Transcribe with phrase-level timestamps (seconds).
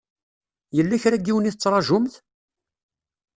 [0.75, 2.13] Yella kra n yiwen i tettṛajumt?